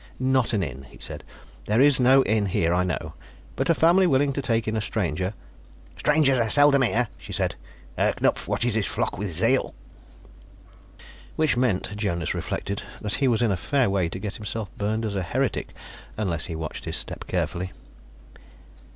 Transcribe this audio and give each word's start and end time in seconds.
"Not 0.17 0.51
an 0.53 0.63
inn," 0.63 0.81
he 0.89 0.97
said. 0.97 1.23
"There 1.67 1.79
is 1.79 1.99
no 1.99 2.23
inn 2.23 2.47
here, 2.47 2.73
I 2.73 2.83
know. 2.83 3.13
But 3.55 3.69
a 3.69 3.75
family 3.75 4.07
willing 4.07 4.33
to 4.33 4.41
take 4.41 4.67
in 4.67 4.75
a 4.75 4.81
stranger" 4.81 5.35
"Strangers 5.99 6.39
are 6.39 6.49
seldom 6.49 6.81
here," 6.81 7.07
she 7.19 7.31
said. 7.31 7.53
"Herr 7.95 8.11
Knupf 8.13 8.47
watches 8.47 8.73
his 8.73 8.87
flock 8.87 9.19
with 9.19 9.31
zeal." 9.31 9.75
Which 11.35 11.55
meant, 11.55 11.95
Jonas 11.95 12.33
reflected, 12.33 12.81
that 12.99 13.13
he 13.21 13.27
was 13.27 13.43
in 13.43 13.51
a 13.51 13.55
fair 13.57 13.91
way 13.91 14.09
to 14.09 14.17
get 14.17 14.37
himself 14.37 14.75
burned 14.75 15.05
as 15.05 15.15
a 15.15 15.21
heretic 15.21 15.71
unless 16.17 16.45
he 16.45 16.55
watched 16.55 16.85
his 16.85 16.97
step 16.97 17.27
carefully. 17.27 17.71